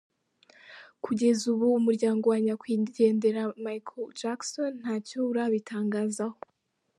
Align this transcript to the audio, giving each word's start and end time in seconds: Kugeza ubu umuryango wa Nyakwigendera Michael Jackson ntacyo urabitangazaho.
Kugeza 1.03 1.43
ubu 1.53 1.65
umuryango 1.79 2.23
wa 2.31 2.37
Nyakwigendera 2.45 3.41
Michael 3.65 4.09
Jackson 4.19 4.71
ntacyo 4.81 5.17
urabitangazaho. 5.31 6.37